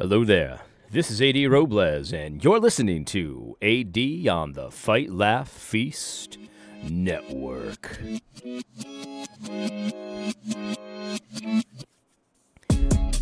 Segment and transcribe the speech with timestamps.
[0.00, 0.60] Hello there.
[0.90, 6.38] This is AD Robles, and you're listening to AD on the Fight Laugh Feast
[6.82, 8.00] Network.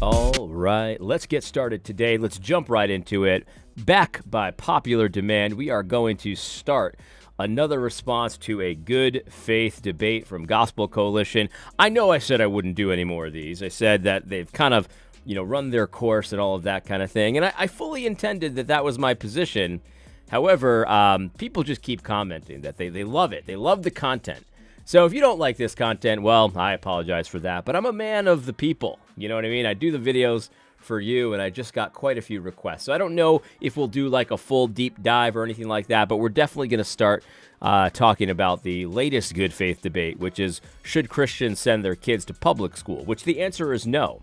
[0.00, 2.16] All right, let's get started today.
[2.16, 3.48] Let's jump right into it.
[3.76, 6.96] Back by popular demand, we are going to start
[7.40, 11.48] another response to a good faith debate from Gospel Coalition.
[11.76, 13.62] I know I said I wouldn't do any more of these.
[13.62, 14.88] I said that they've kind of,
[15.28, 17.36] you know, run their course and all of that kind of thing.
[17.36, 19.82] And I, I fully intended that that was my position.
[20.30, 23.44] However, um, people just keep commenting that they, they love it.
[23.44, 24.46] They love the content.
[24.86, 27.66] So if you don't like this content, well, I apologize for that.
[27.66, 29.00] But I'm a man of the people.
[29.18, 29.66] You know what I mean?
[29.66, 32.84] I do the videos for you, and I just got quite a few requests.
[32.84, 35.88] So I don't know if we'll do like a full deep dive or anything like
[35.88, 37.22] that, but we're definitely going to start
[37.60, 42.24] uh, talking about the latest good faith debate, which is should Christians send their kids
[42.24, 43.04] to public school?
[43.04, 44.22] Which the answer is no.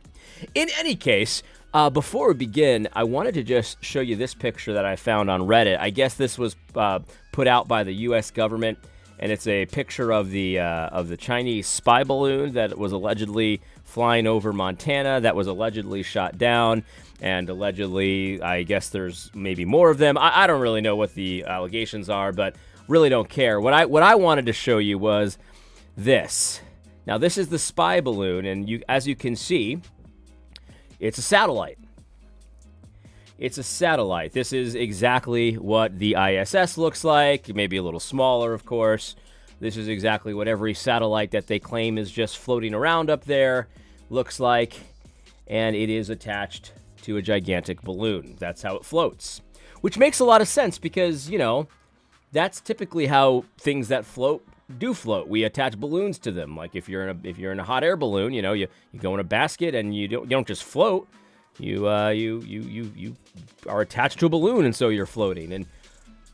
[0.54, 1.44] In any case,
[1.74, 5.30] uh, before we begin, I wanted to just show you this picture that I found
[5.30, 5.78] on Reddit.
[5.78, 7.00] I guess this was uh,
[7.34, 8.32] put out by the U.S.
[8.32, 8.80] government,
[9.20, 13.62] and it's a picture of the uh, of the Chinese spy balloon that was allegedly
[13.84, 16.86] flying over Montana that was allegedly shot down.
[17.22, 20.18] And allegedly, I guess there's maybe more of them.
[20.18, 22.56] I, I don't really know what the allegations are, but
[22.88, 23.60] really don't care.
[23.60, 25.38] What I what I wanted to show you was
[25.98, 26.62] this.
[27.06, 29.82] Now this is the spy balloon, and you as you can see,
[31.06, 31.78] it's a satellite.
[33.38, 34.32] It's a satellite.
[34.32, 39.16] This is exactly what the ISS looks like, maybe a little smaller, of course.
[39.60, 43.68] This is exactly what every satellite that they claim is just floating around up there
[44.10, 44.80] looks like,
[45.48, 48.36] and it is attached to a gigantic balloon.
[48.40, 49.42] That's how it floats,
[49.82, 51.68] which makes a lot of sense because, you know,
[52.32, 54.46] that's typically how things that float
[54.78, 55.28] do float.
[55.28, 56.56] We attach balloons to them.
[56.56, 58.68] Like if you're in a if you're in a hot air balloon, you know, you,
[58.92, 61.08] you go in a basket and you don't you don't just float.
[61.60, 63.16] You uh you you you you
[63.68, 65.54] are attached to a balloon and so you're floating.
[65.54, 65.66] And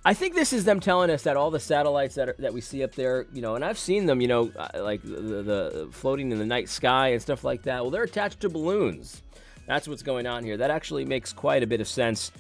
[0.04, 2.62] I think this is them telling us that all the satellites that are, that we
[2.62, 5.90] see up there, you know, and I've seen them, you know, uh, like the, the
[5.92, 7.81] floating in the night sky and stuff like that.
[7.84, 9.22] Well, they're attached to balloons.
[9.68, 10.58] That's what's going on here.
[10.58, 12.31] That actually makes quite a bit of sense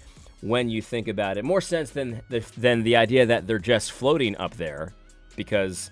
[0.41, 1.45] when you think about it.
[1.45, 4.95] More sense than the, than the idea that they're just floating up there,
[5.35, 5.91] because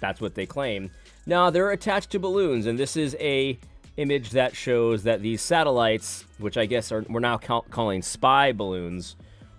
[0.00, 0.90] that's what they claim.
[1.26, 3.58] Now they're attached to balloons, and this is a
[3.96, 8.52] image that shows that these satellites, which I guess are we're now ca- calling spy
[8.52, 9.16] balloons,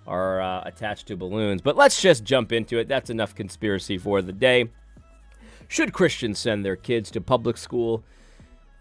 [0.08, 1.62] are uh, attached to balloons.
[1.62, 2.88] But let's just jump into it.
[2.88, 4.70] That's enough conspiracy for the day.
[5.68, 8.04] Should Christians send their kids to public school?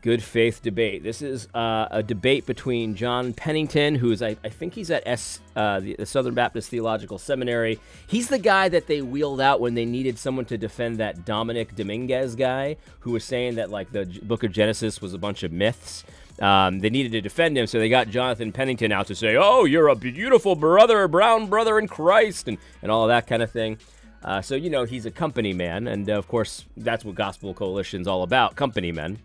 [0.03, 1.03] Good faith debate.
[1.03, 5.41] This is uh, a debate between John Pennington, who's I, I think he's at S,
[5.55, 7.79] uh, the, the, Southern Baptist Theological Seminary.
[8.07, 11.77] He's the guy that they wheeled out when they needed someone to defend that Dominic
[11.77, 15.53] Dominguez guy, who was saying that like the Book of Genesis was a bunch of
[15.53, 16.03] myths.
[16.41, 19.67] Um, they needed to defend him, so they got Jonathan Pennington out to say, "Oh,
[19.67, 23.77] you're a beautiful brother, brown brother in Christ," and and all that kind of thing.
[24.25, 28.09] Uh, so you know he's a company man, and of course that's what Gospel Coalition's
[28.09, 29.19] all about, company men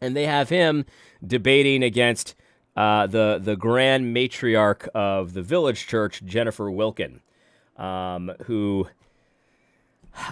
[0.00, 0.84] and they have him
[1.24, 2.34] debating against
[2.76, 7.20] uh, the the grand matriarch of the village church, Jennifer Wilkin,
[7.76, 8.88] um, who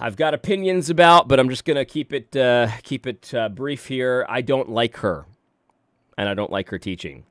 [0.01, 3.87] I've got opinions about, but I'm just gonna keep it uh, keep it uh, brief
[3.87, 4.25] here.
[4.29, 5.27] I don't like her,
[6.17, 7.25] and I don't like her teaching.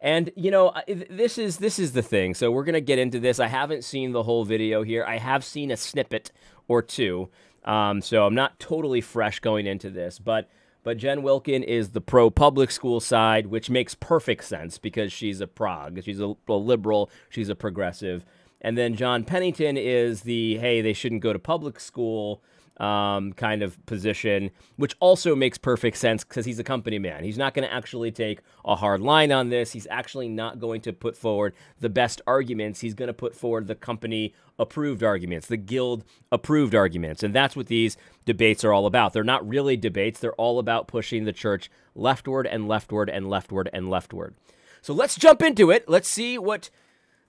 [0.00, 2.34] And you know, this is this is the thing.
[2.34, 3.38] So we're gonna get into this.
[3.38, 5.04] I haven't seen the whole video here.
[5.04, 6.32] I have seen a snippet
[6.66, 7.28] or two.
[7.64, 10.48] Um, so I'm not totally fresh going into this, but
[10.82, 15.40] but Jen Wilkin is the pro public school side, which makes perfect sense because she's
[15.40, 18.24] a prog, she's a, a liberal, she's a progressive.
[18.60, 22.42] And then John Pennington is the hey, they shouldn't go to public school
[22.78, 27.24] um, kind of position, which also makes perfect sense because he's a company man.
[27.24, 29.72] He's not going to actually take a hard line on this.
[29.72, 32.80] He's actually not going to put forward the best arguments.
[32.80, 37.22] He's going to put forward the company approved arguments, the guild approved arguments.
[37.22, 39.12] And that's what these debates are all about.
[39.12, 43.70] They're not really debates, they're all about pushing the church leftward and leftward and leftward
[43.72, 44.34] and leftward.
[44.82, 45.88] So let's jump into it.
[45.88, 46.70] Let's see what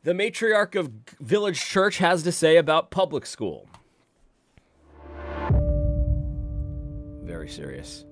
[0.03, 3.67] the matriarch of Village Church has to say about public school.
[7.29, 8.05] Very serious.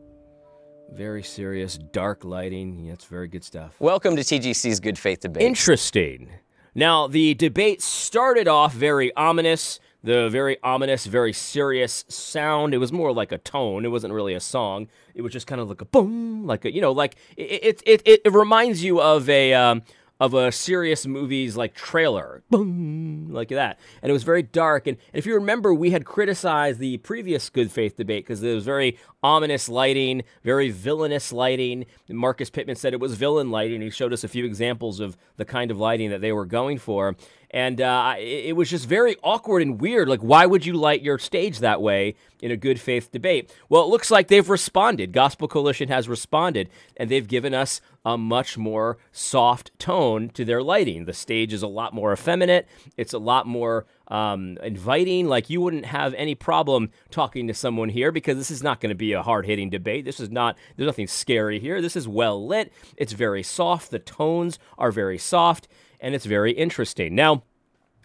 [0.91, 2.77] Very serious, dark lighting.
[2.77, 3.73] Yeah, it's very good stuff.
[3.79, 5.41] Welcome to TGC's Good Faith Debate.
[5.41, 6.29] Interesting.
[6.75, 9.79] Now, the debate started off very ominous.
[10.03, 12.75] The very ominous, very serious sound.
[12.75, 13.85] It was more like a tone.
[13.85, 14.87] It wasn't really a song.
[15.15, 18.01] It was just kind of like a boom, like a you know, like it it
[18.05, 19.81] it, it reminds you of a um,
[20.19, 23.79] of a serious movie's like trailer, boom, like that.
[24.01, 24.87] And it was very dark.
[24.87, 28.53] And, and if you remember, we had criticized the previous good faith debate because it
[28.53, 31.85] was very ominous lighting, very villainous lighting.
[32.09, 33.81] Marcus Pittman said it was villain lighting.
[33.81, 36.77] He showed us a few examples of the kind of lighting that they were going
[36.79, 37.15] for.
[37.51, 40.09] And uh, it, was just very awkward and weird.
[40.09, 43.53] Like, why would you light your stage that way in a good faith debate?
[43.69, 45.13] Well, it looks like they've responded.
[45.13, 50.61] Gospel Coalition has responded, and they've given us a much more soft tone to their
[50.61, 51.05] lighting.
[51.05, 52.67] The stage is a lot more effeminate,
[52.97, 55.27] it's a lot more um, inviting.
[55.27, 58.89] Like, you wouldn't have any problem talking to someone here because this is not going
[58.89, 60.03] to be a hard hitting debate.
[60.03, 61.81] This is not, there's nothing scary here.
[61.81, 63.91] This is well lit, it's very soft.
[63.91, 67.15] The tones are very soft and it's very interesting.
[67.15, 67.43] Now,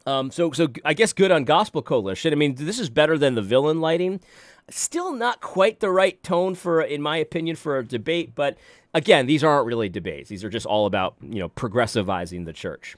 [0.07, 2.33] um, so so I guess good on Gospel Coalition.
[2.33, 4.21] I mean, this is better than the villain lighting.
[4.71, 8.35] Still not quite the right tone for, in my opinion, for a debate.
[8.35, 8.57] But
[8.95, 10.29] again, these aren't really debates.
[10.29, 12.97] These are just all about you know progressivizing the church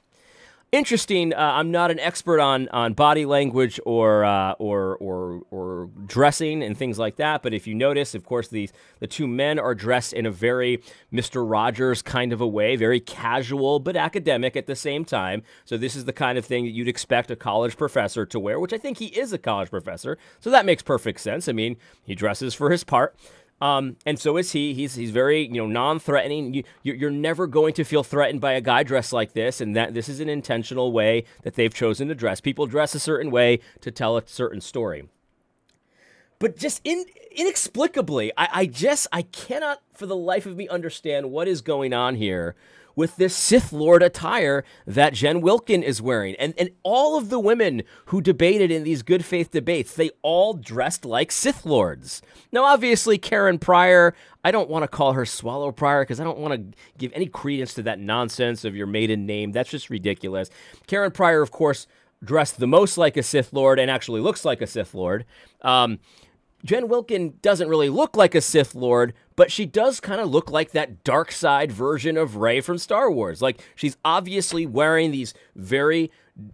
[0.71, 1.33] interesting.
[1.33, 6.63] Uh, I'm not an expert on on body language or uh, or or or dressing
[6.63, 7.43] and things like that.
[7.43, 10.81] But if you notice, of course, these the two men are dressed in a very
[11.11, 15.43] Mister Rogers kind of a way, very casual but academic at the same time.
[15.65, 18.59] So this is the kind of thing that you'd expect a college professor to wear,
[18.59, 20.17] which I think he is a college professor.
[20.39, 21.47] So that makes perfect sense.
[21.47, 23.15] I mean, he dresses for his part.
[23.65, 24.75] Um, and so is he.
[24.75, 26.53] He's he's very you know non-threatening.
[26.53, 29.95] You you're never going to feel threatened by a guy dressed like this, and that
[29.95, 32.39] this is an intentional way that they've chosen to dress.
[32.39, 35.09] People dress a certain way to tell a certain story.
[36.37, 41.31] But just in, inexplicably, I, I just I cannot for the life of me understand
[41.31, 42.55] what is going on here
[42.95, 46.35] with this Sith Lord attire that Jen Wilkin is wearing.
[46.35, 50.53] And, and all of the women who debated in these good faith debates, they all
[50.53, 52.21] dressed like Sith Lords.
[52.51, 56.39] Now, obviously, Karen Prior, I don't want to call her Swallow Prior because I don't
[56.39, 59.51] want to give any credence to that nonsense of your maiden name.
[59.51, 60.49] That's just ridiculous.
[60.87, 61.87] Karen Prior, of course,
[62.23, 65.25] dressed the most like a Sith Lord and actually looks like a Sith Lord.
[65.61, 65.99] Um,
[66.63, 70.51] Jen Wilkin doesn't really look like a Sith Lord, but she does kind of look
[70.51, 73.41] like that dark side version of Rey from Star Wars.
[73.41, 76.11] Like she's obviously wearing these very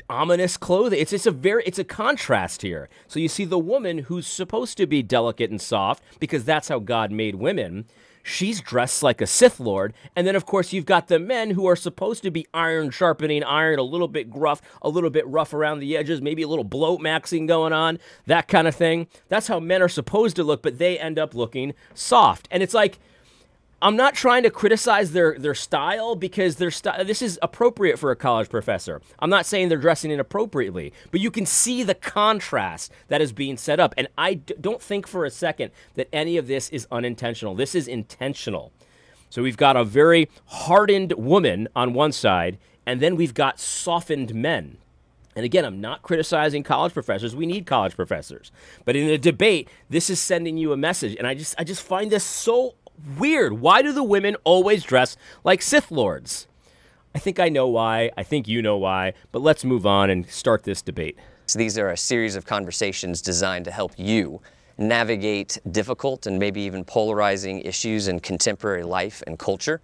[0.09, 0.99] ominous clothing.
[0.99, 2.89] It's it's a very it's a contrast here.
[3.07, 6.79] So you see the woman who's supposed to be delicate and soft because that's how
[6.79, 7.85] God made women
[8.23, 9.93] she's dressed like a Sith Lord.
[10.15, 13.43] And then, of course, you've got the men who are supposed to be iron sharpening
[13.43, 16.63] iron, a little bit gruff, a little bit rough around the edges, maybe a little
[16.63, 19.07] bloat maxing going on, that kind of thing.
[19.29, 22.47] That's how men are supposed to look, but they end up looking soft.
[22.51, 22.99] And it's like,
[23.83, 28.11] I'm not trying to criticize their their style because their style this is appropriate for
[28.11, 29.01] a college professor.
[29.17, 33.57] I'm not saying they're dressing inappropriately, but you can see the contrast that is being
[33.57, 36.87] set up and I d- don't think for a second that any of this is
[36.91, 37.55] unintentional.
[37.55, 38.71] This is intentional.
[39.31, 44.35] So we've got a very hardened woman on one side and then we've got softened
[44.35, 44.77] men.
[45.35, 47.35] And again, I'm not criticizing college professors.
[47.35, 48.51] We need college professors.
[48.83, 51.81] But in a debate, this is sending you a message and I just I just
[51.81, 52.75] find this so
[53.17, 53.53] weird.
[53.53, 56.47] Why do the women always dress like Sith Lords?
[57.13, 58.11] I think I know why.
[58.17, 59.13] I think you know why.
[59.31, 61.17] But let's move on and start this debate.
[61.45, 64.41] So these are a series of conversations designed to help you
[64.77, 69.81] navigate difficult and maybe even polarizing issues in contemporary life and culture.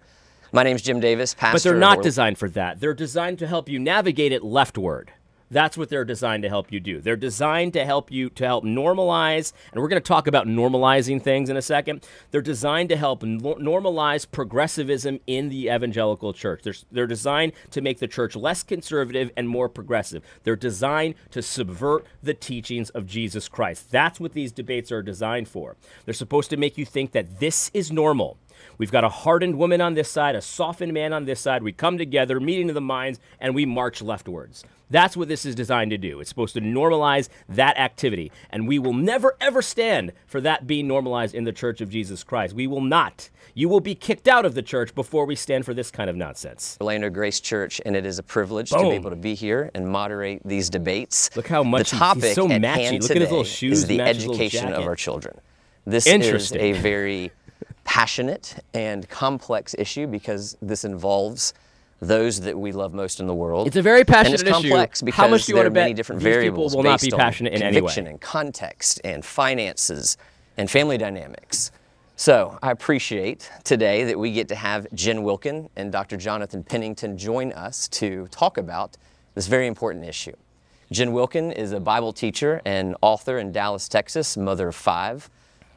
[0.50, 1.56] My name is Jim Davis, pastor.
[1.56, 2.80] But they're not designed for that.
[2.80, 5.12] They're designed to help you navigate it leftward.
[5.50, 7.00] That's what they're designed to help you do.
[7.00, 11.22] They're designed to help you to help normalize, and we're going to talk about normalizing
[11.22, 12.06] things in a second.
[12.30, 16.62] They're designed to help normalize progressivism in the evangelical church.
[16.62, 20.22] They're, they're designed to make the church less conservative and more progressive.
[20.44, 23.90] They're designed to subvert the teachings of Jesus Christ.
[23.90, 25.76] That's what these debates are designed for.
[26.04, 28.38] They're supposed to make you think that this is normal.
[28.78, 31.62] We've got a hardened woman on this side, a softened man on this side.
[31.62, 34.64] We come together, meeting of the minds, and we march leftwards.
[34.90, 36.20] That's what this is designed to do.
[36.20, 38.32] It's supposed to normalize that activity.
[38.50, 42.24] And we will never, ever stand for that being normalized in the Church of Jesus
[42.24, 42.54] Christ.
[42.54, 43.28] We will not.
[43.54, 46.16] You will be kicked out of the church before we stand for this kind of
[46.16, 46.78] nonsense.
[46.80, 48.84] Orlando Grace Church, and it is a privilege Boom.
[48.84, 51.34] to be able to be here and moderate these debates.
[51.36, 53.00] Look how much the topic he's so at matchy.
[53.00, 53.78] Look at his little shoes.
[53.80, 55.38] Is the education of our children.
[55.84, 57.32] This is a very
[57.88, 61.54] passionate and complex issue because this involves
[62.00, 63.66] those that we love most in the world.
[63.66, 65.06] It's a very passionate and it's complex issue.
[65.06, 67.00] Because How much do you want to bet many different these variables people will not
[67.00, 67.80] be passionate in any way?
[67.80, 70.18] conviction and context and finances
[70.58, 71.72] and family dynamics.
[72.14, 76.18] So I appreciate today that we get to have Jen Wilkin and Dr.
[76.18, 78.98] Jonathan Pennington join us to talk about
[79.34, 80.36] this very important issue.
[80.92, 85.30] Jen Wilkin is a Bible teacher and author in Dallas, Texas, mother of five.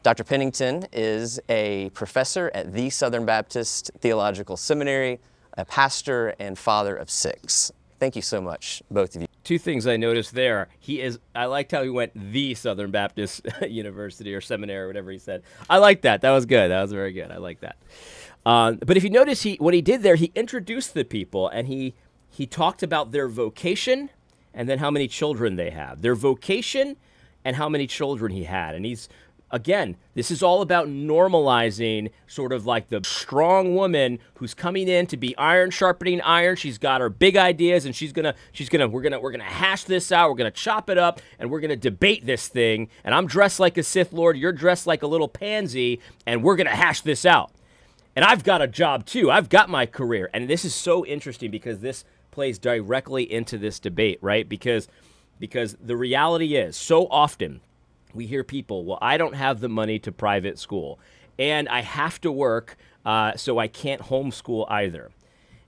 [0.04, 0.24] Dr.
[0.24, 5.20] Pennington is a professor at the Southern Baptist Theological Seminary,
[5.56, 7.72] a pastor and father of six.
[8.00, 9.28] Thank you so much, both of you.
[9.44, 10.70] Two things I noticed there.
[10.80, 11.20] He is.
[11.36, 15.44] I liked how he went the Southern Baptist University or seminary or whatever he said.
[15.70, 16.22] I like that.
[16.22, 16.72] That was good.
[16.72, 17.30] That was very good.
[17.30, 17.76] I like that.
[18.44, 21.68] Um, but if you notice, he what he did there, he introduced the people and
[21.68, 21.94] he
[22.32, 24.10] he talked about their vocation
[24.52, 26.02] and then how many children they have.
[26.02, 26.98] Their vocation
[27.44, 28.76] and how many children he had.
[28.76, 29.10] And he's
[29.52, 35.08] again, this is all about normalizing sort of like the strong woman who's coming in
[35.08, 36.56] to be iron sharpening iron.
[36.56, 39.84] She's got her big ideas and she's to she's to we're to we're to hash
[39.84, 40.30] this out.
[40.30, 42.90] We're to chop it up and we're to debate this thing.
[43.04, 46.58] And I'm dressed like a Sith Lord, you're dressed like a little pansy and we're
[46.68, 47.52] to hash this out.
[48.16, 49.32] And I've got a job too.
[49.32, 50.30] I've got my career.
[50.34, 54.48] And this is so interesting because this plays directly into this debate, right?
[54.48, 54.88] Because
[55.40, 57.62] because the reality is so often
[58.16, 61.00] we hear people, well, I don't have the money to private school,
[61.40, 65.12] and I have to work, uh, so I can't homeschool either.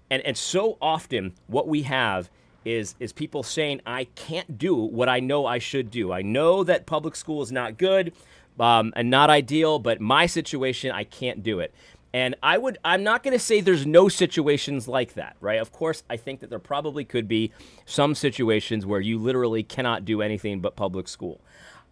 [0.09, 2.29] And, and so often, what we have
[2.65, 6.11] is, is people saying, I can't do what I know I should do.
[6.11, 8.13] I know that public school is not good
[8.59, 11.73] um, and not ideal, but my situation, I can't do it.
[12.13, 15.59] And I would, I'm not going to say there's no situations like that, right?
[15.59, 17.51] Of course, I think that there probably could be
[17.85, 21.41] some situations where you literally cannot do anything but public school.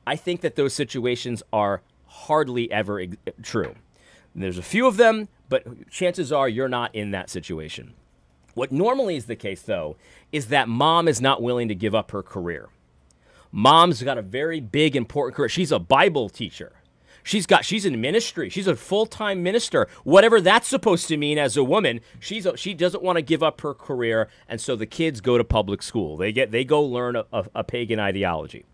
[0.05, 3.75] I think that those situations are hardly ever ex- true.
[4.33, 7.93] There's a few of them, but chances are you're not in that situation.
[8.53, 9.97] What normally is the case, though,
[10.31, 12.69] is that mom is not willing to give up her career.
[13.51, 15.49] Mom's got a very big, important career.
[15.49, 16.73] She's a Bible teacher.
[17.23, 18.49] She's got she's in ministry.
[18.49, 19.87] She's a full-time minister.
[20.03, 23.43] Whatever that's supposed to mean as a woman, she's a, she doesn't want to give
[23.43, 26.17] up her career, and so the kids go to public school.
[26.17, 28.65] They get they go learn a, a, a pagan ideology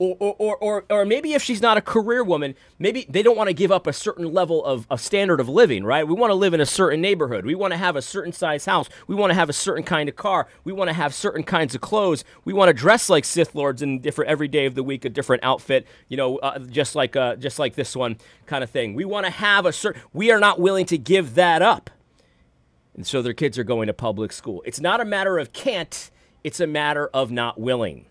[0.00, 3.48] or, or, or, or maybe if she's not a career woman, maybe they don't want
[3.48, 6.08] to give up a certain level of a standard of living, right?
[6.08, 7.44] We want to live in a certain neighborhood.
[7.44, 8.88] We want to have a certain size house.
[9.06, 10.48] We want to have a certain kind of car.
[10.64, 12.24] We want to have certain kinds of clothes.
[12.46, 15.10] We want to dress like Sith lords in different every day of the week, a
[15.10, 18.16] different outfit, you know, uh, just like uh, just like this one
[18.46, 18.94] kind of thing.
[18.94, 20.00] We want to have a certain.
[20.14, 21.90] We are not willing to give that up,
[22.94, 24.62] and so their kids are going to public school.
[24.64, 26.10] It's not a matter of can't.
[26.42, 28.06] It's a matter of not willing.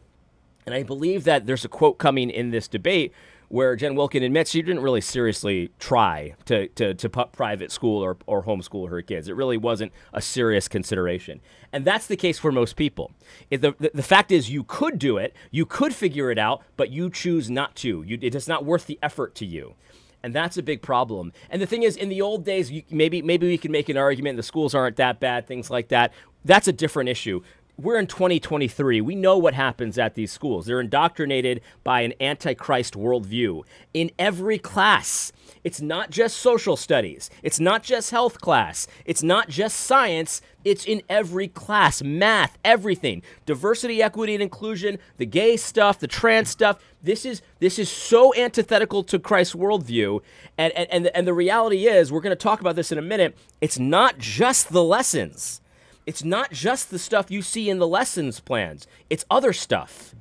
[0.70, 3.12] And I believe that there's a quote coming in this debate
[3.48, 8.04] where Jen Wilkin admits she didn't really seriously try to, to, to put private school
[8.04, 9.28] or, or homeschool her kids.
[9.28, 11.42] It really wasn't a serious consideration.
[11.74, 13.12] And that's the case for most people.
[13.50, 16.92] The, the, the fact is, you could do it, you could figure it out, but
[16.92, 18.04] you choose not to.
[18.06, 19.74] You, it is not worth the effort to you.
[20.22, 21.34] And that's a big problem.
[21.50, 23.98] And the thing is, in the old days, you, maybe maybe we can make an
[23.98, 26.14] argument the schools aren't that bad, things like that.
[26.46, 27.42] That's a different issue
[27.80, 29.00] we're in 2023.
[29.00, 30.66] We know what happens at these schools.
[30.66, 35.32] They're indoctrinated by an antichrist worldview in every class.
[35.64, 40.86] It's not just social studies, it's not just health class, it's not just science, it's
[40.86, 43.22] in every class math, everything.
[43.46, 46.80] Diversity, equity, and inclusion, the gay stuff, the trans stuff.
[47.02, 50.22] This is this is so antithetical to Christ's worldview.
[50.58, 52.98] And, and, and, the, and the reality is, we're going to talk about this in
[52.98, 55.62] a minute, it's not just the lessons.
[56.10, 60.16] It's not just the stuff you see in the lessons plans, it's other stuff.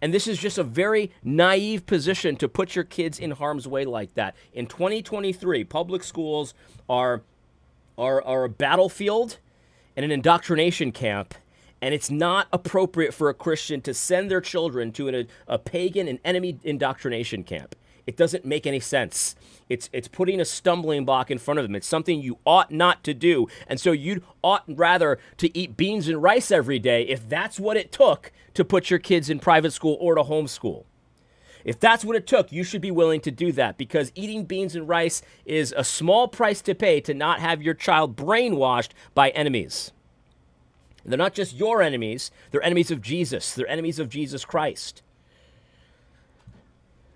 [0.00, 3.84] And this is just a very naive position to put your kids in harm's way
[3.84, 4.34] like that.
[4.54, 6.54] In 2023, public schools
[6.88, 7.20] are,
[7.98, 9.36] are, are a battlefield
[9.94, 11.34] and an indoctrination camp.
[11.82, 15.58] And it's not appropriate for a Christian to send their children to an, a, a
[15.58, 17.76] pagan and enemy indoctrination camp.
[18.06, 19.36] It doesn't make any sense.
[19.68, 21.74] It's it's putting a stumbling block in front of them.
[21.74, 23.48] It's something you ought not to do.
[23.66, 27.76] And so you ought rather to eat beans and rice every day if that's what
[27.76, 30.84] it took to put your kids in private school or to homeschool.
[31.64, 34.76] If that's what it took, you should be willing to do that because eating beans
[34.76, 39.30] and rice is a small price to pay to not have your child brainwashed by
[39.30, 39.90] enemies.
[41.06, 45.02] They're not just your enemies, they're enemies of Jesus, they're enemies of Jesus Christ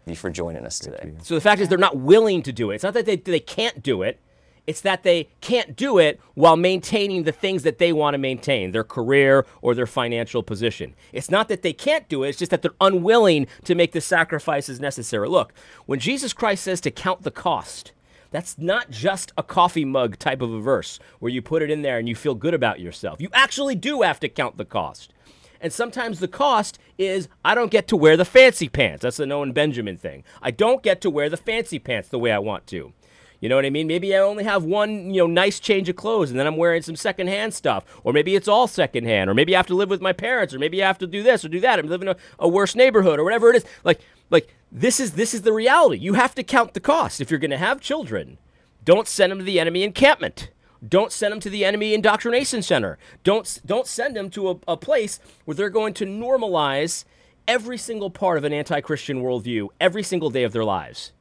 [0.08, 1.12] you for joining us today.
[1.22, 2.76] So the fact is, they're not willing to do it.
[2.76, 4.20] It's not that they, they can't do it.
[4.68, 8.72] It's that they can't do it while maintaining the things that they want to maintain,
[8.72, 10.94] their career or their financial position.
[11.10, 14.02] It's not that they can't do it, it's just that they're unwilling to make the
[14.02, 15.26] sacrifices necessary.
[15.26, 15.54] Look,
[15.86, 17.92] when Jesus Christ says to count the cost,
[18.30, 21.80] that's not just a coffee mug type of a verse where you put it in
[21.80, 23.22] there and you feel good about yourself.
[23.22, 25.14] You actually do have to count the cost.
[25.60, 29.02] And sometimes the cost is I don't get to wear the fancy pants.
[29.02, 30.24] That's the Owen Benjamin thing.
[30.42, 32.92] I don't get to wear the fancy pants the way I want to.
[33.40, 33.86] You know what I mean?
[33.86, 36.82] Maybe I only have one, you know, nice change of clothes and then I'm wearing
[36.82, 37.84] some secondhand stuff.
[38.02, 39.30] Or maybe it's all secondhand.
[39.30, 40.52] Or maybe I have to live with my parents.
[40.52, 41.78] Or maybe I have to do this or do that.
[41.78, 43.64] I'm living in a, a worse neighborhood or whatever it is.
[43.84, 44.00] Like,
[44.30, 45.98] like this is this is the reality.
[46.00, 48.38] You have to count the cost if you're gonna have children.
[48.84, 50.50] Don't send them to the enemy encampment.
[50.86, 52.98] Don't send them to the enemy indoctrination center.
[53.24, 57.04] Don't don't send them to a, a place where they're going to normalize
[57.48, 61.12] every single part of an anti-Christian worldview every single day of their lives.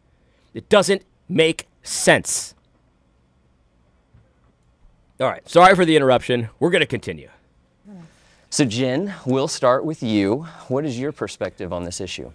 [0.53, 2.53] It doesn't make sense.
[5.19, 6.49] All right, sorry for the interruption.
[6.59, 7.29] We're going to continue.
[8.49, 10.47] So, Jen, we'll start with you.
[10.67, 12.31] What is your perspective on this issue?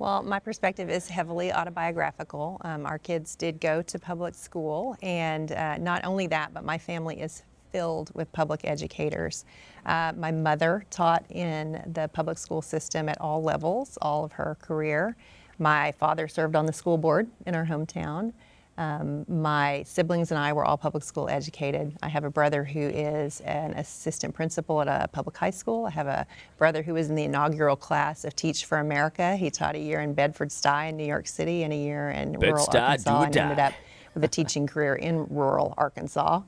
[0.00, 2.60] Well, my perspective is heavily autobiographical.
[2.62, 6.78] Um, our kids did go to public school, and uh, not only that, but my
[6.78, 9.44] family is filled with public educators.
[9.86, 14.56] Uh, my mother taught in the public school system at all levels, all of her
[14.60, 15.16] career.
[15.60, 18.32] My father served on the school board in our hometown.
[18.76, 21.96] Um, my siblings and I were all public school educated.
[22.02, 25.86] I have a brother who is an assistant principal at a public high school.
[25.86, 26.26] I have a
[26.58, 29.36] brother who was in the inaugural class of Teach for America.
[29.36, 32.66] He taught a year in Bedford-Stuy in New York City and a year in rural
[32.66, 33.74] Bed-Stuy, Arkansas and ended up
[34.14, 36.42] with a teaching career in rural Arkansas.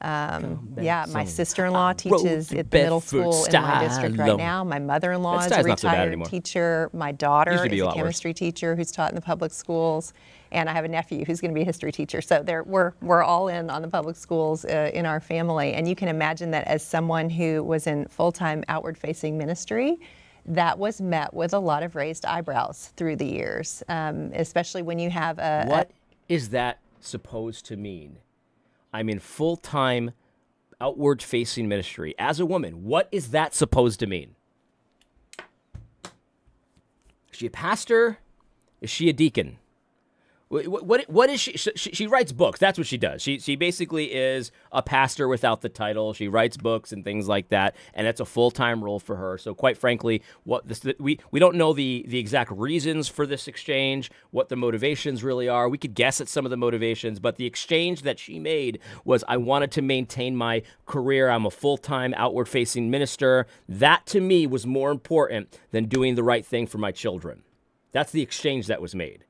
[0.00, 4.62] Um, yeah, my sister-in-law teaches at the middle school in my district right now.
[4.62, 6.26] My mother-in-law is a so retired anymore.
[6.26, 6.88] teacher.
[6.92, 8.02] My daughter Used to be is a lot worse.
[8.02, 10.12] chemistry teacher who's taught in the public schools,
[10.52, 12.20] and I have a nephew who's going to be a history teacher.
[12.20, 15.88] So there, we're we're all in on the public schools uh, in our family, and
[15.88, 19.98] you can imagine that as someone who was in full-time outward-facing ministry.
[20.46, 24.98] That was met with a lot of raised eyebrows through the years, um, especially when
[24.98, 25.90] you have a, a What
[26.26, 28.18] is that supposed to mean?
[28.90, 30.12] I'm in full time
[30.80, 32.84] outward facing ministry as a woman.
[32.84, 34.36] What is that supposed to mean?
[35.38, 35.44] Is
[37.32, 38.18] she a pastor?
[38.80, 39.58] Is she a deacon?
[40.48, 41.74] What, what, what is she, she?
[41.74, 42.58] She writes books.
[42.58, 43.20] That's what she does.
[43.20, 46.14] She, she basically is a pastor without the title.
[46.14, 49.36] She writes books and things like that, and it's a full time role for her.
[49.36, 53.46] So, quite frankly, what this, we we don't know the the exact reasons for this
[53.46, 55.68] exchange, what the motivations really are.
[55.68, 59.24] We could guess at some of the motivations, but the exchange that she made was,
[59.28, 61.28] I wanted to maintain my career.
[61.28, 63.46] I'm a full time outward facing minister.
[63.68, 67.42] That to me was more important than doing the right thing for my children.
[67.92, 69.24] That's the exchange that was made.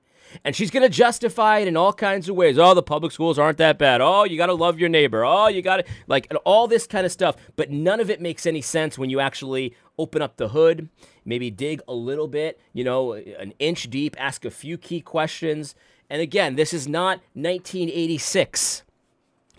[0.44, 2.58] And she's going to justify it in all kinds of ways.
[2.58, 4.00] Oh, the public schools aren't that bad.
[4.00, 5.25] Oh, you got to love your neighbor.
[5.25, 7.37] Oh, you got to, like, all this kind of stuff.
[7.56, 10.88] But none of it makes any sense when you actually open up the hood,
[11.25, 15.75] maybe dig a little bit, you know, an inch deep, ask a few key questions.
[16.08, 18.84] And again, this is not 1986.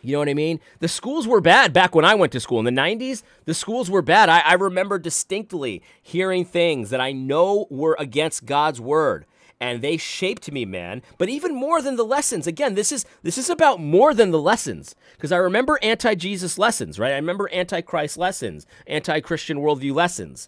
[0.02, 0.60] You know what I mean?
[0.80, 2.60] The schools were bad back when I went to school.
[2.60, 4.30] In the 90s, the schools were bad.
[4.30, 9.26] I, I remember distinctly hearing things that I know were against God's word.
[9.62, 11.02] And they shaped me, man.
[11.18, 12.48] But even more than the lessons.
[12.48, 14.96] Again, this is this is about more than the lessons.
[15.18, 17.12] Because I remember anti-Jesus lessons, right?
[17.12, 20.48] I remember anti-Christ lessons, anti-Christian worldview lessons.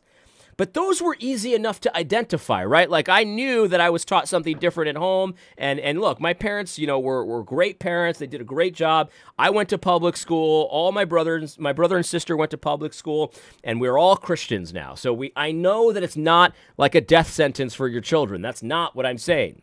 [0.57, 2.89] But those were easy enough to identify, right?
[2.89, 5.35] Like I knew that I was taught something different at home.
[5.57, 8.19] And and look, my parents, you know, were, were great parents.
[8.19, 9.09] They did a great job.
[9.37, 10.67] I went to public school.
[10.71, 13.33] All my brothers, my brother and sister went to public school,
[13.63, 14.95] and we're all Christians now.
[14.95, 18.41] So we I know that it's not like a death sentence for your children.
[18.41, 19.61] That's not what I'm saying.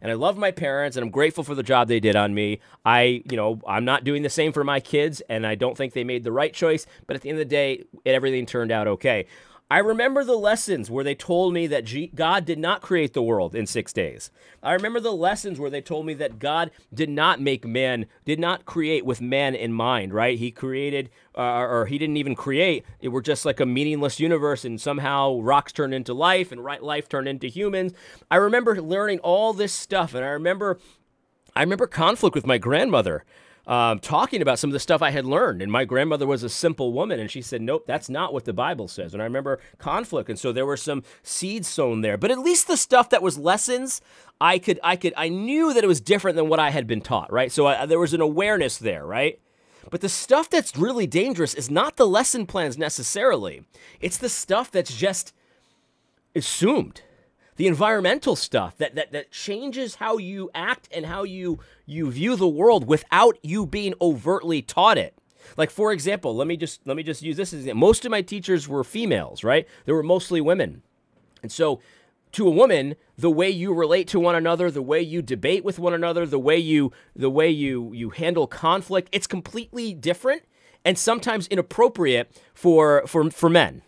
[0.00, 2.60] And I love my parents and I'm grateful for the job they did on me.
[2.84, 5.94] I, you know, I'm not doing the same for my kids and I don't think
[5.94, 8.86] they made the right choice, but at the end of the day, everything turned out
[8.86, 9.26] okay.
[9.68, 13.22] I remember the lessons where they told me that G- God did not create the
[13.22, 14.30] world in six days.
[14.62, 18.38] I remember the lessons where they told me that God did not make man, did
[18.38, 20.38] not create with man in mind, right?
[20.38, 22.84] He created, uh, or he didn't even create.
[23.00, 26.82] It were just like a meaningless universe, and somehow rocks turned into life, and right
[26.82, 27.92] life turned into humans.
[28.30, 30.78] I remember learning all this stuff, and I remember
[31.56, 33.24] I remember conflict with my grandmother,
[33.66, 35.60] um, talking about some of the stuff I had learned.
[35.60, 38.52] And my grandmother was a simple woman, and she said, "Nope, that's not what the
[38.52, 42.16] Bible says." And I remember conflict, and so there were some seeds sown there.
[42.16, 44.00] But at least the stuff that was lessons,
[44.40, 47.00] I could, I could, I knew that it was different than what I had been
[47.00, 47.50] taught, right?
[47.50, 49.40] So I, there was an awareness there, right?
[49.90, 53.64] But the stuff that's really dangerous is not the lesson plans necessarily.
[54.00, 55.32] It's the stuff that's just
[56.34, 57.02] assumed
[57.56, 62.36] the environmental stuff that, that that changes how you act and how you you view
[62.36, 65.16] the world without you being overtly taught it.
[65.56, 68.22] Like for example let me just let me just use this as most of my
[68.22, 69.66] teachers were females right?
[69.84, 70.82] They were mostly women.
[71.42, 71.80] And so
[72.32, 75.78] to a woman the way you relate to one another the way you debate with
[75.78, 80.42] one another the way you the way you you handle conflict it's completely different
[80.84, 83.82] and sometimes inappropriate for for for men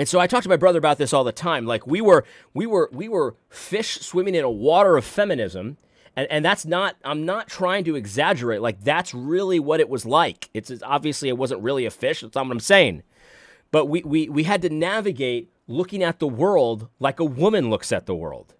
[0.00, 1.66] and so I talk to my brother about this all the time.
[1.66, 5.76] Like we were, we were, we were fish swimming in a water of feminism,
[6.16, 6.96] and and that's not.
[7.04, 8.62] I'm not trying to exaggerate.
[8.62, 10.48] Like that's really what it was like.
[10.54, 12.22] It's it's- obviously it wasn't really a fish.
[12.22, 13.02] That's not what I'm saying.
[13.70, 17.92] But we we we had to navigate looking at the world like a woman looks
[17.92, 18.54] at the world.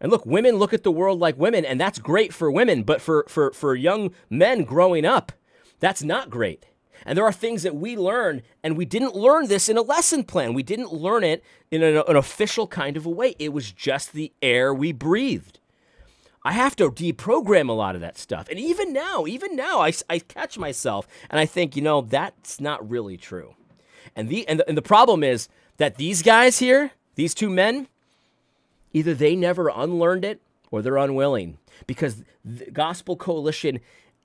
[0.00, 2.84] And look, women look at the world like women, and that's great for women.
[2.84, 5.32] But for for for young men growing up,
[5.80, 6.66] That's not great.
[7.04, 10.24] And there are things that we learn, and we didn't learn this in a lesson
[10.24, 10.54] plan.
[10.54, 13.36] We didn't learn it in an, an official kind of a way.
[13.38, 15.58] It was just the air we breathed.
[16.44, 18.48] I have to deprogram a lot of that stuff.
[18.50, 22.60] And even now, even now, I, I catch myself and I think, you know, that's
[22.60, 23.54] not really true.
[24.14, 27.88] And the, and the, and the problem is that these guys here, these two men,
[28.92, 30.40] either they never unlearned it
[30.70, 33.80] or they're unwilling because the Gospel Coalition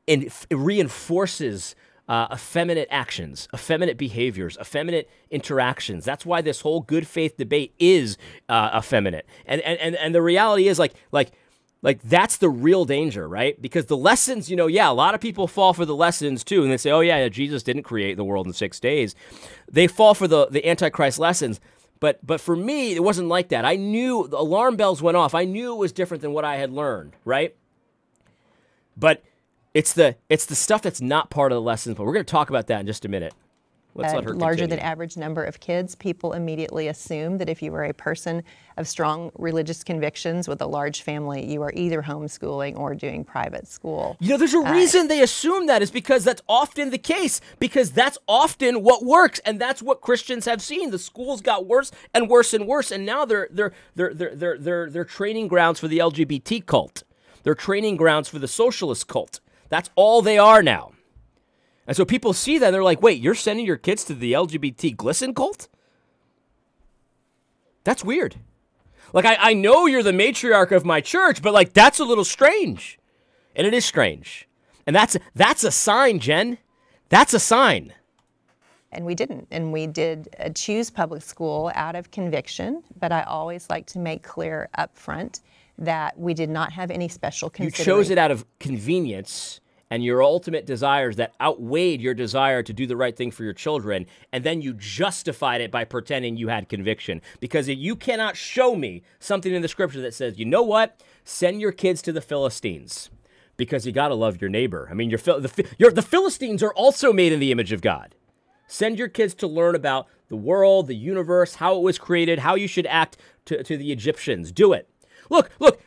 [0.06, 1.74] in, reinforces
[2.10, 6.04] uh, effeminate actions, effeminate behaviors, effeminate interactions.
[6.04, 8.18] That's why this whole good faith debate is
[8.50, 9.28] uh, effeminate.
[9.46, 11.32] And, and and and the reality is like like
[11.84, 13.62] like that's the real danger, right?
[13.62, 16.64] Because the lessons, you know, yeah, a lot of people fall for the lessons too,
[16.64, 19.14] and they say, "Oh yeah, Jesus didn't create the world in six days."
[19.72, 21.60] They fall for the the antichrist lessons.
[22.00, 23.66] But but for me, it wasn't like that.
[23.66, 25.36] I knew the alarm bells went off.
[25.36, 27.56] I knew it was different than what I had learned, right?
[28.98, 29.24] But
[29.74, 31.96] it's the it's the stuff that's not part of the lessons.
[31.96, 33.34] But we're going to talk about that in just a minute.
[33.96, 37.72] Let's let her larger than average number of kids, people immediately assume that if you
[37.72, 38.44] were a person
[38.78, 43.68] of strong religious convictions with a large family, you are either homeschooling or doing private
[43.68, 44.16] school.
[44.20, 47.42] You know, there's a uh, reason they assume that is because that's often the case,
[47.58, 50.92] because that's often what works, and that's what Christians have seen.
[50.92, 54.58] The schools got worse and worse and worse, and now they're they're they're they're they're
[54.58, 57.04] they're, they're training grounds for the LGBT cult.
[57.44, 59.40] They're training grounds for the socialist cult.
[59.70, 60.92] That's all they are now.
[61.88, 64.34] And so people see that and they're like, wait, you're sending your kids to the
[64.34, 65.68] LGBT glisten cult?
[67.84, 68.36] That's weird.
[69.12, 72.26] Like, I, I know you're the matriarch of my church, but like, that's a little
[72.26, 73.00] strange.
[73.56, 74.48] And it is strange.
[74.86, 76.60] And that's, that's a sign, Jen.
[77.10, 77.94] That's a sign.
[78.92, 79.48] And we didn't.
[79.50, 84.00] And we did uh, choose public school out of conviction, but I always like to
[84.00, 85.42] make clear up front
[85.78, 87.52] that we did not have any special.
[87.58, 89.59] You chose it out of convenience
[89.90, 93.54] and your ultimate desires that outweighed your desire to do the right thing for your
[93.54, 97.22] children, and then you justified it by pretending you had conviction.
[97.40, 101.02] Because you cannot show me something in the scripture that says, you know what?
[101.24, 103.10] Send your kids to the Philistines
[103.58, 104.88] because you got to love your neighbor.
[104.90, 108.16] I mean, your, the, the Philistines are also made in the image of God.
[108.68, 112.56] Send your kids to learn about the world, the universe, how it was created, how
[112.56, 114.52] you should act to, to the Egyptians.
[114.52, 114.88] Do it.
[115.30, 115.82] Look, look,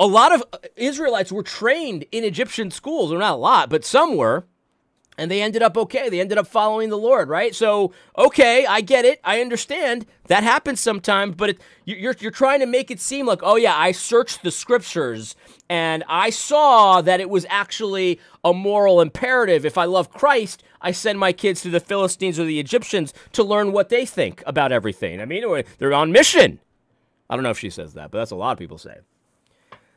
[0.00, 0.42] a lot of
[0.76, 4.46] Israelites were trained in Egyptian schools, or not a lot, but some were,
[5.18, 6.08] and they ended up okay.
[6.08, 7.54] They ended up following the Lord, right?
[7.54, 9.20] So, okay, I get it.
[9.22, 13.40] I understand that happens sometimes, but it, you're you're trying to make it seem like,
[13.42, 15.36] oh yeah, I searched the scriptures
[15.68, 19.66] and I saw that it was actually a moral imperative.
[19.66, 23.44] If I love Christ, I send my kids to the Philistines or the Egyptians to
[23.44, 25.20] learn what they think about everything.
[25.20, 25.44] I mean,
[25.78, 26.58] they're on mission.
[27.28, 29.00] I don't know if she says that, but that's a lot of people say.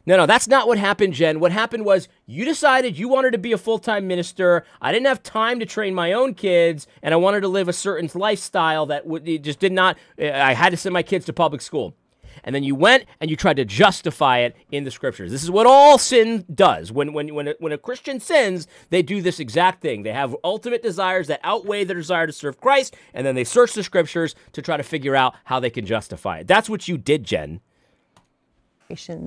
[0.06, 1.40] No, no, that's not what happened, Jen.
[1.40, 4.66] What happened was you decided you wanted to be a full time minister.
[4.82, 7.74] I didn't have time to train my own kids, and I wanted to live a
[7.74, 9.08] certain lifestyle that
[9.42, 11.96] just did not, I had to send my kids to public school.
[12.44, 15.32] And then you went and you tried to justify it in the scriptures.
[15.32, 16.92] This is what all sin does.
[16.92, 20.04] When, when, when, a, when a Christian sins, they do this exact thing.
[20.04, 23.74] They have ultimate desires that outweigh their desire to serve Christ, and then they search
[23.74, 26.48] the scriptures to try to figure out how they can justify it.
[26.48, 27.62] That's what you did, Jen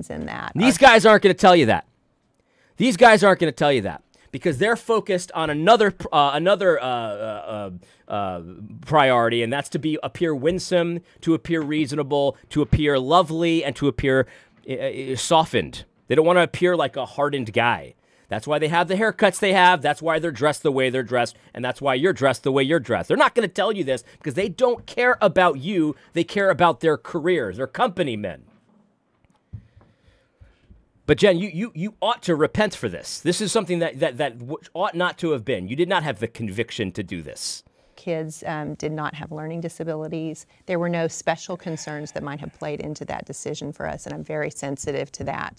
[0.09, 0.51] in that.
[0.55, 1.85] These guys aren't going to tell you that.
[2.77, 6.79] These guys aren't going to tell you that because they're focused on another uh, another
[6.79, 7.69] uh, uh,
[8.07, 8.41] uh, uh,
[8.85, 13.87] priority, and that's to be appear winsome, to appear reasonable, to appear lovely, and to
[13.87, 14.27] appear
[14.69, 15.85] uh, softened.
[16.07, 17.95] They don't want to appear like a hardened guy.
[18.29, 19.81] That's why they have the haircuts they have.
[19.81, 21.37] That's why they're dressed the way they're dressed.
[21.53, 23.07] And that's why you're dressed the way you're dressed.
[23.07, 25.95] They're not going to tell you this because they don't care about you.
[26.11, 27.57] They care about their careers.
[27.57, 28.43] They're company men.
[31.07, 33.21] But Jen, you, you, you ought to repent for this.
[33.21, 34.35] This is something that, that, that
[34.73, 35.69] ought not to have been.
[35.69, 37.63] You did not have the conviction to do this.
[37.95, 40.45] Kids um, did not have learning disabilities.
[40.65, 44.13] There were no special concerns that might have played into that decision for us, and
[44.13, 45.55] I'm very sensitive to that.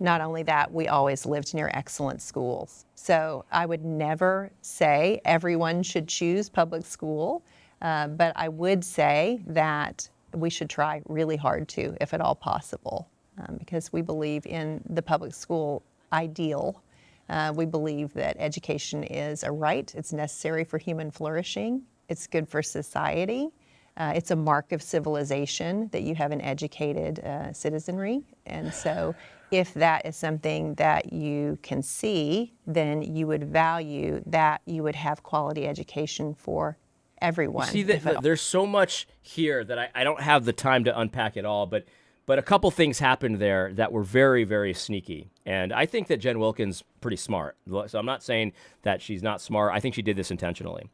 [0.00, 2.84] Not only that, we always lived near excellent schools.
[2.96, 7.44] So I would never say everyone should choose public school,
[7.82, 12.34] uh, but I would say that we should try really hard to, if at all
[12.34, 13.08] possible
[13.38, 16.82] um, because we believe in the public school ideal.
[17.28, 22.48] Uh, we believe that education is a right, it's necessary for human flourishing, it's good
[22.48, 23.50] for society.
[23.98, 28.22] Uh, it's a mark of civilization that you have an educated uh, citizenry.
[28.46, 29.14] And so,
[29.50, 34.94] if that is something that you can see, then you would value that you would
[34.94, 36.78] have quality education for
[37.20, 37.66] everyone.
[37.66, 40.98] You see, that, there's so much here that I, I don't have the time to
[40.98, 41.84] unpack it all, but
[42.28, 45.30] But a couple things happened there that were very, very sneaky.
[45.46, 47.56] And I think that Jen Wilkins pretty smart.
[47.86, 49.72] So I'm not saying that she's not smart.
[49.72, 50.90] I think she did this intentionally.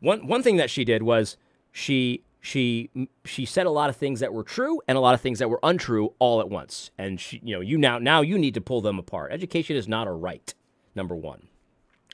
[0.00, 1.38] One one thing that she did was
[1.72, 2.90] she she
[3.24, 5.48] she said a lot of things that were true and a lot of things that
[5.48, 6.90] were untrue all at once.
[6.98, 9.32] And she, you know, you now now you need to pull them apart.
[9.32, 10.52] Education is not a right.
[10.94, 11.48] Number 1.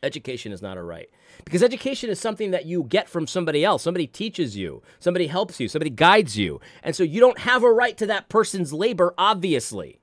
[0.06, 1.10] Education is not a right.
[1.44, 3.82] Because education is something that you get from somebody else.
[3.82, 6.60] Somebody teaches you, somebody helps you, somebody guides you.
[6.82, 9.98] And so you don't have a right to that person's labor, obviously.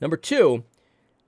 [0.00, 0.64] Number two,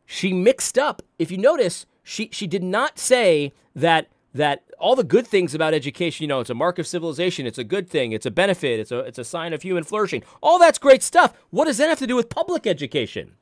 [0.07, 1.03] she mixed up.
[1.19, 5.75] If you notice, she, she did not say that that all the good things about
[5.75, 8.79] education, you know, it's a mark of civilization, it's a good thing, it's a benefit,
[8.79, 10.23] it's a it's a sign of human flourishing.
[10.43, 11.33] All that's great stuff.
[11.51, 13.38] What does that have to do with public education?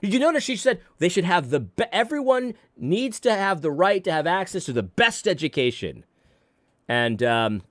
[0.00, 3.70] Did you notice she said they should have the be- everyone needs to have the
[3.70, 6.04] right to have access to the best education,
[6.88, 7.62] and um,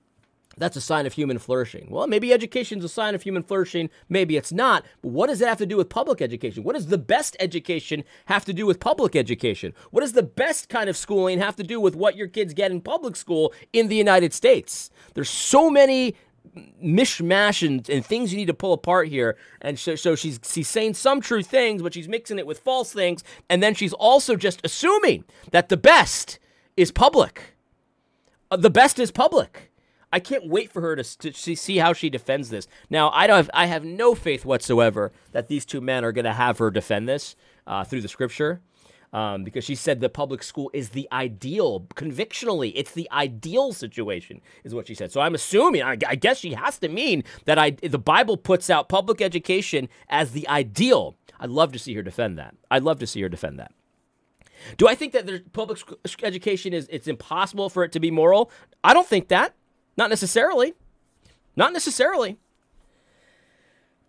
[0.58, 1.88] that's a sign of human flourishing.
[1.90, 4.84] Well, maybe education is a sign of human flourishing, maybe it's not.
[5.02, 6.64] But what does that have to do with public education?
[6.64, 9.74] What does the best education have to do with public education?
[9.90, 12.70] What does the best kind of schooling have to do with what your kids get
[12.70, 14.90] in public school in the United States?
[15.14, 16.16] There's so many
[16.82, 19.36] mishmash and, and things you need to pull apart here.
[19.60, 22.92] And so, so she's she's saying some true things, but she's mixing it with false
[22.92, 23.22] things.
[23.48, 26.38] And then she's also just assuming that the best
[26.76, 27.54] is public.
[28.50, 29.72] Uh, the best is public.
[30.10, 32.66] I can't wait for her to, to see how she defends this.
[32.88, 33.36] Now, I don't.
[33.36, 36.70] Have, I have no faith whatsoever that these two men are going to have her
[36.70, 38.62] defend this uh, through the scripture
[39.12, 44.40] um, because she said the public school is the ideal, convictionally, it's the ideal situation,
[44.64, 45.12] is what she said.
[45.12, 48.70] So I'm assuming, I, I guess she has to mean that I, the Bible puts
[48.70, 51.16] out public education as the ideal.
[51.40, 52.54] I'd love to see her defend that.
[52.70, 53.72] I'd love to see her defend that.
[54.76, 55.78] Do I think that the public
[56.22, 58.50] education is it's impossible for it to be moral?
[58.82, 59.54] I don't think that.
[59.96, 60.74] Not necessarily.
[61.56, 62.38] Not necessarily.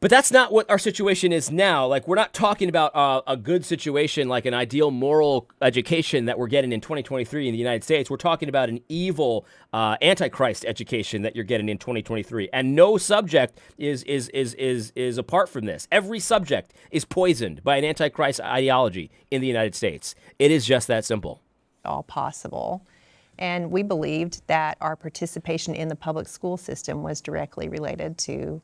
[0.01, 1.85] But that's not what our situation is now.
[1.85, 6.39] Like, we're not talking about uh, a good situation, like an ideal moral education that
[6.39, 8.09] we're getting in 2023 in the United States.
[8.09, 12.47] We're talking about an evil uh, antichrist education that you're getting in 2023.
[12.53, 15.85] And no subject is, is, is, is, is apart from this.
[15.91, 20.15] Every subject is poisoned by an antichrist ideology in the United States.
[20.39, 21.41] It is just that simple.
[21.83, 22.85] All possible.
[23.37, 28.61] And we believed that our participation in the public school system was directly related to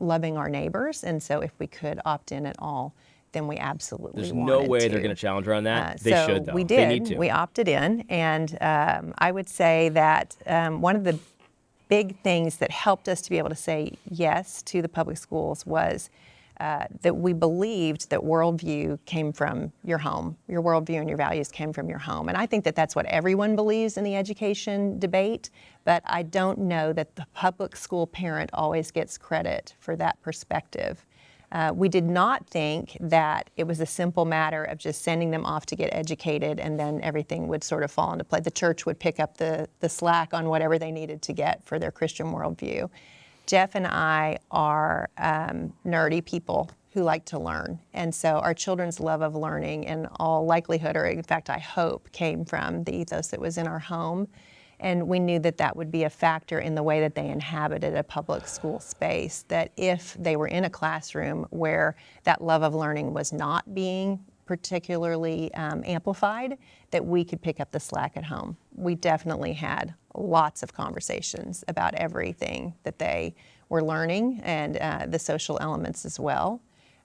[0.00, 1.04] loving our neighbors.
[1.04, 2.94] And so if we could opt in at all,
[3.32, 4.30] then we absolutely would.
[4.30, 4.88] There's no way to.
[4.88, 5.96] they're going to challenge her on that.
[5.96, 6.52] Uh, they so should, though.
[6.52, 7.18] We did.
[7.18, 8.04] We opted in.
[8.08, 11.18] And um, I would say that um, one of the
[11.88, 15.66] big things that helped us to be able to say yes to the public schools
[15.66, 16.10] was
[16.60, 20.36] uh, that we believed that worldview came from your home.
[20.46, 22.28] Your worldview and your values came from your home.
[22.28, 25.50] And I think that that's what everyone believes in the education debate,
[25.84, 31.04] but I don't know that the public school parent always gets credit for that perspective.
[31.50, 35.46] Uh, we did not think that it was a simple matter of just sending them
[35.46, 38.42] off to get educated and then everything would sort of fall into place.
[38.42, 41.78] The church would pick up the, the slack on whatever they needed to get for
[41.78, 42.90] their Christian worldview.
[43.46, 47.80] Jeff and I are um, nerdy people who like to learn.
[47.92, 52.10] And so our children's love of learning, in all likelihood, or in fact, I hope,
[52.12, 54.28] came from the ethos that was in our home.
[54.78, 57.94] And we knew that that would be a factor in the way that they inhabited
[57.94, 59.44] a public school space.
[59.48, 64.24] That if they were in a classroom where that love of learning was not being
[64.46, 66.58] particularly um, amplified,
[66.90, 68.56] that we could pick up the slack at home.
[68.76, 73.34] We definitely had lots of conversations about everything that they
[73.68, 76.60] were learning and uh, the social elements as well.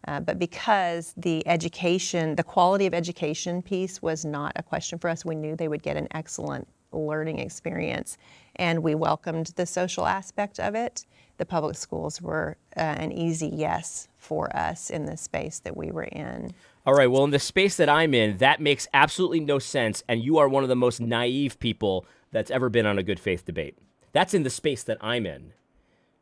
[0.07, 5.09] Uh, but because the education, the quality of education piece was not a question for
[5.09, 8.17] us, we knew they would get an excellent learning experience.
[8.55, 11.05] And we welcomed the social aspect of it.
[11.37, 15.91] The public schools were uh, an easy yes for us in the space that we
[15.91, 16.53] were in.
[16.85, 17.07] All right.
[17.07, 20.03] Well, in the space that I'm in, that makes absolutely no sense.
[20.07, 23.19] And you are one of the most naive people that's ever been on a good
[23.19, 23.77] faith debate.
[24.11, 25.53] That's in the space that I'm in.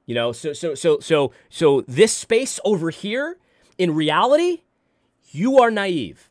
[0.05, 3.37] You know, so so so so so this space over here,
[3.77, 4.61] in reality,
[5.31, 6.29] you are naive.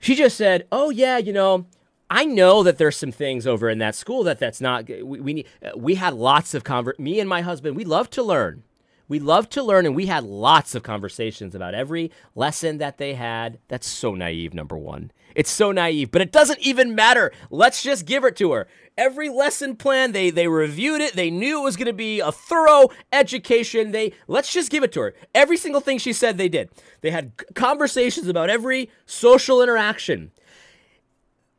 [0.00, 1.66] She just said, "Oh yeah, you know,
[2.10, 5.32] I know that there's some things over in that school that that's not we we,
[5.32, 8.64] need, uh, we had lots of conver- me and my husband, we love to learn.
[9.08, 13.14] We love to learn, and we had lots of conversations about every lesson that they
[13.14, 13.58] had.
[13.68, 15.10] That's so naive, number one.
[15.34, 17.32] It's so naive, but it doesn't even matter.
[17.50, 18.66] Let's just give it to her.
[18.96, 21.14] Every lesson plan, they they reviewed it.
[21.14, 23.92] They knew it was going to be a thorough education.
[23.92, 25.14] They let's just give it to her.
[25.34, 26.70] Every single thing she said, they did.
[27.00, 30.30] They had conversations about every social interaction.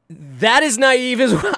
[0.09, 1.55] That is naive as well.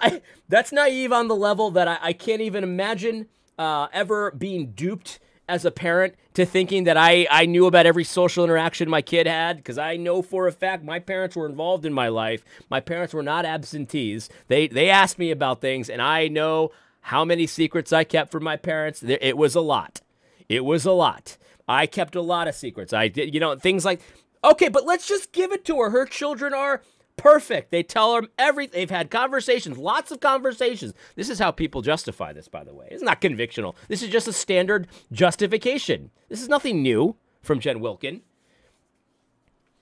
[0.48, 5.20] That's naive on the level that I, I can't even imagine uh, ever being duped
[5.48, 9.28] as a parent to thinking that I, I knew about every social interaction my kid
[9.28, 12.44] had because I know for a fact my parents were involved in my life.
[12.70, 14.30] My parents were not absentees.
[14.48, 18.44] They they asked me about things and I know how many secrets I kept from
[18.44, 19.04] my parents.
[19.04, 20.02] It was a lot.
[20.50, 21.38] It was a lot.
[21.68, 22.94] I kept a lot of secrets.
[22.94, 24.02] I did, you know, things like
[24.44, 25.90] okay, but let's just give it to her.
[25.90, 26.82] Her children are
[27.18, 27.72] perfect.
[27.72, 28.80] They tell her everything.
[28.80, 30.94] They've had conversations, lots of conversations.
[31.16, 32.88] This is how people justify this, by the way.
[32.92, 33.76] It's not convictional.
[33.88, 36.12] This is just a standard justification.
[36.30, 38.22] This is nothing new from Jen Wilkin.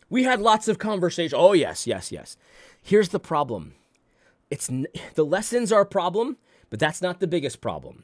[0.09, 1.37] We had lots of conversation.
[1.39, 2.37] Oh yes, yes, yes.
[2.81, 3.73] Here's the problem.
[4.49, 4.69] It's
[5.15, 6.37] the lessons are a problem,
[6.69, 8.03] but that's not the biggest problem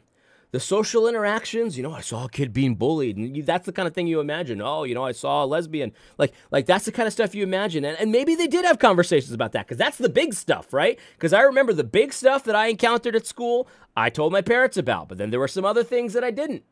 [0.51, 3.87] the social interactions, you know, I saw a kid being bullied, and that's the kind
[3.87, 4.61] of thing you imagine.
[4.61, 5.91] Oh, you know, I saw a lesbian.
[6.17, 7.85] Like, like that's the kind of stuff you imagine.
[7.85, 10.99] And, and maybe they did have conversations about that because that's the big stuff, right?
[11.13, 14.75] Because I remember the big stuff that I encountered at school, I told my parents
[14.75, 16.63] about, but then there were some other things that I didn't.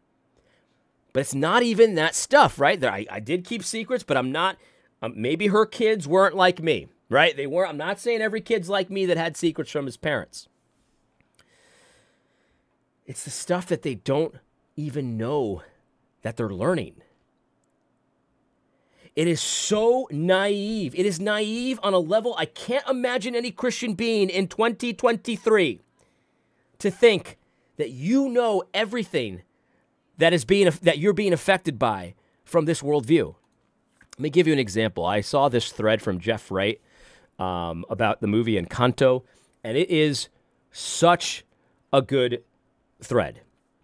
[1.13, 2.80] But it's not even that stuff, right?
[2.80, 4.58] There, I, I did keep secrets, but I'm not.
[5.04, 7.38] Um, maybe her kids weren't like me, right?
[7.38, 7.70] They weren't.
[7.70, 10.48] I'm not saying every kid's like me that had secrets from his parents.
[13.08, 14.36] It's the stuff that they don't
[14.76, 15.63] even know
[16.22, 16.96] that they're learning.
[19.15, 20.93] It is so naive.
[20.93, 25.80] It is naive on a level I can't imagine any Christian being in 2023
[26.80, 27.38] to think
[27.78, 29.41] that you know everything
[30.17, 33.36] that is being that you're being affected by from this worldview.
[34.17, 35.06] Let me give you an example.
[35.06, 36.82] I saw this thread from Jeff Wright
[37.39, 39.24] um, about the movie Encanto,
[39.63, 40.30] and it is
[40.72, 41.43] such
[41.93, 42.43] a good
[43.02, 43.42] thread.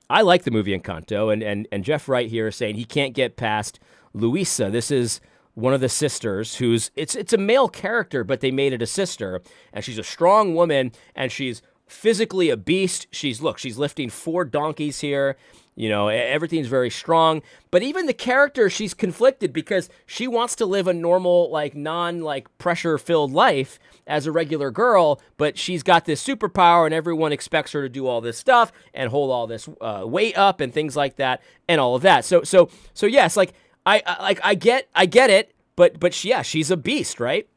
[0.09, 3.13] I like the movie Encanto, and, and, and Jeff Wright here is saying he can't
[3.13, 3.79] get past
[4.13, 4.69] Luisa.
[4.69, 5.21] This is
[5.55, 8.87] one of the sisters who's it's it's a male character, but they made it a
[8.87, 13.07] sister, and she's a strong woman, and she's physically a beast.
[13.11, 15.37] She's look, she's lifting four donkeys here.
[15.75, 17.41] You know, everything's very strong.
[17.71, 22.21] But even the character, she's conflicted because she wants to live a normal, like, non
[22.21, 27.31] like pressure filled life as a regular girl, but she's got this superpower and everyone
[27.31, 30.73] expects her to do all this stuff and hold all this uh, weight up and
[30.73, 32.25] things like that and all of that.
[32.25, 33.53] So, so, so yes, like,
[33.85, 37.19] I, I like, I get, I get it, but, but she, yeah, she's a beast,
[37.19, 37.47] right?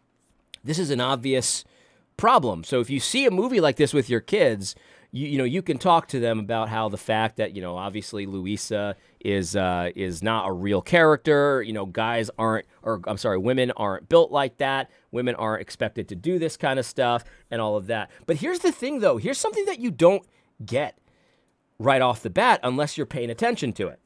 [0.64, 1.64] This is an obvious
[2.16, 2.64] problem.
[2.64, 4.74] So if you see a movie like this with your kids,
[5.12, 7.76] you, you know you can talk to them about how the fact that you know
[7.76, 11.60] obviously Luisa is uh, is not a real character.
[11.62, 14.90] You know, guys aren't, or I'm sorry, women aren't built like that.
[15.10, 18.10] Women aren't expected to do this kind of stuff and all of that.
[18.26, 19.16] But here's the thing, though.
[19.16, 20.24] Here's something that you don't
[20.64, 20.96] get
[21.78, 24.00] right off the bat unless you're paying attention to it.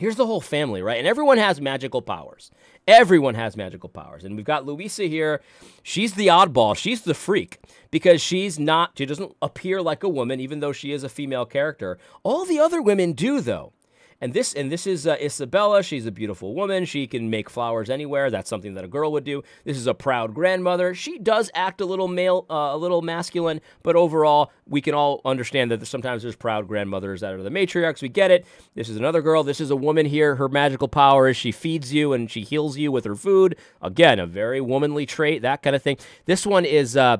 [0.00, 0.96] Here's the whole family, right?
[0.96, 2.50] And everyone has magical powers.
[2.88, 4.24] Everyone has magical powers.
[4.24, 5.42] And we've got Luisa here.
[5.82, 6.74] She's the oddball.
[6.74, 7.58] She's the freak
[7.90, 11.44] because she's not, she doesn't appear like a woman, even though she is a female
[11.44, 11.98] character.
[12.22, 13.74] All the other women do, though.
[14.20, 15.82] And this and this is uh, Isabela.
[15.82, 16.84] She's a beautiful woman.
[16.84, 18.30] She can make flowers anywhere.
[18.30, 19.42] That's something that a girl would do.
[19.64, 20.94] This is a proud grandmother.
[20.94, 25.20] She does act a little male, uh, a little masculine, but overall, we can all
[25.24, 28.02] understand that sometimes there's proud grandmothers that are the matriarchs.
[28.02, 28.46] We get it.
[28.74, 29.42] This is another girl.
[29.42, 30.36] This is a woman here.
[30.36, 33.56] Her magical power is she feeds you and she heals you with her food.
[33.80, 35.96] Again, a very womanly trait, that kind of thing.
[36.26, 36.96] This one is.
[36.96, 37.18] Uh,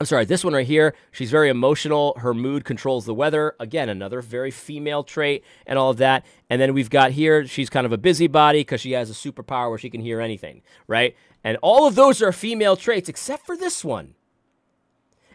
[0.00, 2.14] I'm sorry, this one right here, she's very emotional.
[2.18, 3.54] Her mood controls the weather.
[3.60, 6.26] Again, another very female trait and all of that.
[6.50, 9.68] And then we've got here, she's kind of a busybody because she has a superpower
[9.68, 11.16] where she can hear anything, right?
[11.44, 14.14] And all of those are female traits except for this one.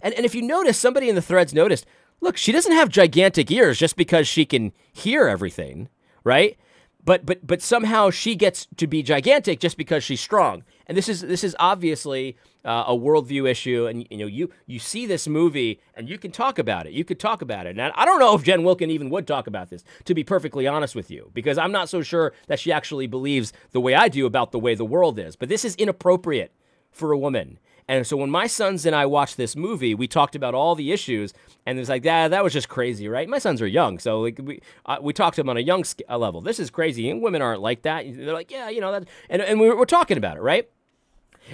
[0.01, 1.85] And, and if you notice, somebody in the threads noticed,
[2.19, 5.89] look, she doesn't have gigantic ears just because she can hear everything,
[6.23, 6.57] right?
[7.03, 10.63] But but but somehow she gets to be gigantic just because she's strong.
[10.85, 13.87] And this is this is obviously uh, a worldview issue.
[13.87, 16.93] And you know you you see this movie and you can talk about it.
[16.93, 17.77] You could talk about it.
[17.77, 19.83] And I don't know if Jen Wilkin even would talk about this.
[20.05, 23.53] To be perfectly honest with you, because I'm not so sure that she actually believes
[23.71, 25.35] the way I do about the way the world is.
[25.35, 26.53] But this is inappropriate
[26.91, 27.59] for a woman.
[27.87, 30.91] And so when my sons and I watched this movie, we talked about all the
[30.91, 31.33] issues,
[31.65, 33.27] and it's like, that that was just crazy, right?
[33.27, 35.83] My sons are young, so like we uh, we talked to them on a young
[36.07, 36.39] level.
[36.39, 38.05] This is crazy, and women aren't like that.
[38.07, 40.69] They're like, yeah, you know that, and and we we're talking about it, right?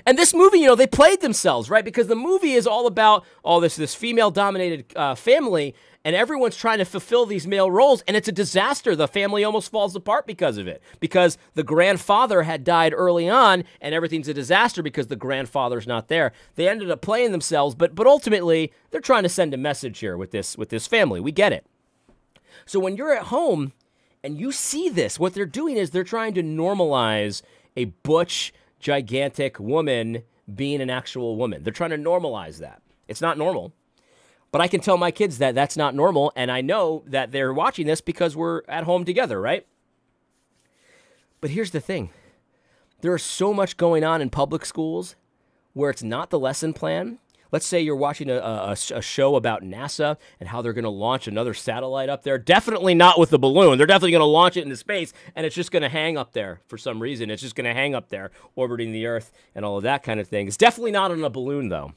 [0.05, 1.85] And this movie, you know, they played themselves, right?
[1.85, 6.55] Because the movie is all about all this this female dominated uh, family, and everyone's
[6.55, 8.95] trying to fulfill these male roles, and it's a disaster.
[8.95, 13.63] The family almost falls apart because of it, because the grandfather had died early on,
[13.81, 16.31] and everything's a disaster because the grandfather's not there.
[16.55, 20.17] They ended up playing themselves, but but ultimately they're trying to send a message here
[20.17, 21.19] with this with this family.
[21.19, 21.65] We get it.
[22.65, 23.73] So when you're at home
[24.23, 27.41] and you see this, what they're doing is they're trying to normalize
[27.77, 28.53] a butch,
[28.85, 30.21] gigantic woman
[30.53, 31.63] being an actual woman.
[31.63, 32.83] They're trying to normalize that.
[33.07, 33.73] It's not normal.
[34.51, 37.51] But I can tell my kids that that's not normal, and I know that they're
[37.51, 39.65] watching this because we're at home together, right?
[41.41, 42.11] But here's the thing
[43.01, 45.15] there is so much going on in public schools
[45.73, 47.17] where it's not the lesson plan.
[47.55, 50.89] Let's say you're watching a, a, a show about NASA and how they're going to
[50.89, 52.37] launch another satellite up there.
[52.37, 53.77] Definitely not with the balloon.
[53.77, 56.33] They're definitely going to launch it into space and it's just going to hang up
[56.33, 57.29] there for some reason.
[57.29, 60.19] It's just going to hang up there, orbiting the Earth and all of that kind
[60.19, 60.47] of thing.
[60.47, 61.93] It's definitely not on a balloon, though.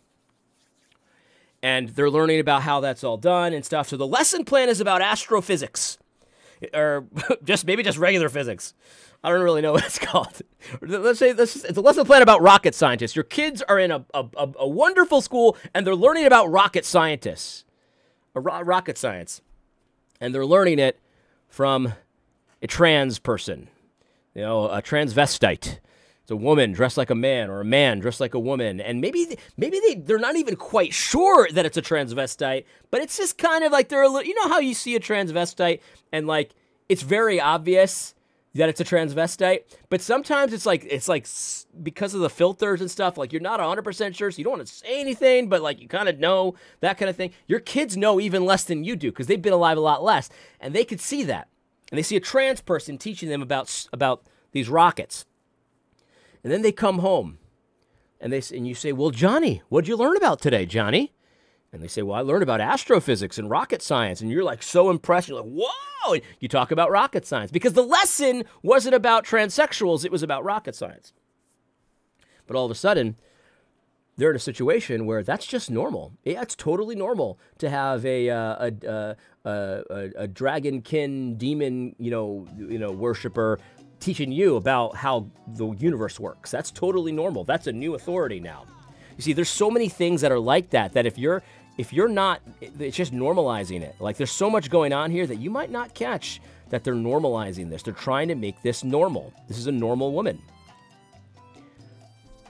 [1.60, 3.88] And they're learning about how that's all done and stuff.
[3.88, 5.98] So the lesson plan is about astrophysics
[6.72, 7.08] or
[7.42, 8.74] just maybe just regular physics.
[9.22, 10.40] I don't really know what it's called.
[10.80, 13.16] Let's say this it's a lesson plan about rocket scientists.
[13.16, 14.24] Your kids are in a, a,
[14.58, 17.64] a wonderful school and they're learning about rocket scientists,
[18.34, 19.42] ro- rocket science,
[20.20, 21.00] and they're learning it
[21.48, 21.94] from
[22.62, 23.68] a trans person,
[24.34, 25.78] you know, a transvestite.
[26.22, 28.80] It's a woman dressed like a man or a man dressed like a woman.
[28.82, 33.16] And maybe maybe they, they're not even quite sure that it's a transvestite, but it's
[33.16, 35.80] just kind of like they're a little, you know how you see a transvestite
[36.12, 36.54] and like
[36.88, 38.14] it's very obvious
[38.54, 41.26] that it's a transvestite, but sometimes it's like it's like
[41.82, 44.66] because of the filters and stuff, like you're not 100% sure, so you don't want
[44.66, 47.32] to say anything, but like you kind of know that kind of thing.
[47.46, 50.30] Your kids know even less than you do because they've been alive a lot less,
[50.60, 51.48] and they could see that.
[51.90, 55.24] And they see a trans person teaching them about about these rockets.
[56.42, 57.38] And then they come home
[58.20, 61.12] and they and you say, "Well, Johnny, what'd you learn about today, Johnny?"
[61.72, 64.90] And they say, "Well, I learned about astrophysics and rocket science." And you're like so
[64.90, 65.28] impressed.
[65.28, 70.12] You're like, "Whoa!" You talk about rocket science because the lesson wasn't about transsexuals; it
[70.12, 71.12] was about rocket science.
[72.46, 73.16] But all of a sudden,
[74.16, 76.12] they're in a situation where that's just normal.
[76.24, 79.14] Yeah, it's totally normal to have a uh, a, uh,
[79.44, 83.60] a, a, a dragonkin demon, you know, you know, worshiper
[84.00, 86.50] teaching you about how the universe works.
[86.50, 87.44] That's totally normal.
[87.44, 88.64] That's a new authority now.
[89.16, 91.42] You see, there's so many things that are like that that if you're
[91.78, 93.94] if you're not it's just normalizing it.
[94.00, 97.70] Like there's so much going on here that you might not catch that they're normalizing
[97.70, 97.82] this.
[97.82, 99.32] They're trying to make this normal.
[99.46, 100.42] This is a normal woman.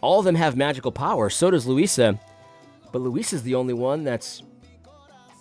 [0.00, 1.30] All of them have magical power.
[1.30, 2.18] So does Luisa.
[2.90, 4.42] But Luisa's the only one that's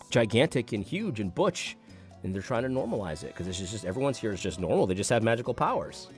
[0.09, 1.77] gigantic and huge and butch
[2.23, 4.87] and they're trying to normalize it because it's just everyone's here is just normal.
[4.87, 6.09] They just have magical powers.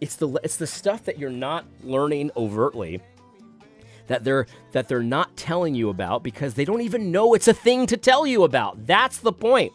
[0.00, 3.00] It's the it's the stuff that you're not learning overtly
[4.12, 7.54] that they're that they're not telling you about because they don't even know it's a
[7.54, 8.86] thing to tell you about.
[8.86, 9.72] That's the point.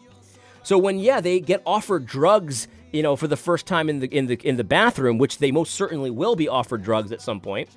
[0.62, 4.06] So when yeah, they get offered drugs, you know, for the first time in the
[4.06, 7.40] in the in the bathroom, which they most certainly will be offered drugs at some
[7.40, 7.68] point.